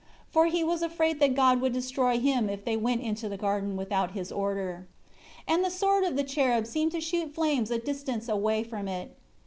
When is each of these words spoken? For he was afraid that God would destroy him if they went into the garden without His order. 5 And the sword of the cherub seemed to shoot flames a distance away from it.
For 0.31 0.47
he 0.47 0.63
was 0.63 0.81
afraid 0.81 1.19
that 1.19 1.35
God 1.35 1.61
would 1.61 1.73
destroy 1.73 2.17
him 2.19 2.49
if 2.49 2.65
they 2.65 2.75
went 2.75 3.03
into 3.03 3.29
the 3.29 3.37
garden 3.37 3.77
without 3.77 4.13
His 4.13 4.31
order. 4.31 4.87
5 5.47 5.55
And 5.55 5.63
the 5.63 5.69
sword 5.69 6.03
of 6.03 6.15
the 6.15 6.23
cherub 6.23 6.65
seemed 6.65 6.91
to 6.93 6.99
shoot 7.01 7.35
flames 7.35 7.69
a 7.69 7.77
distance 7.77 8.27
away 8.27 8.63
from 8.63 8.87
it. 8.87 9.15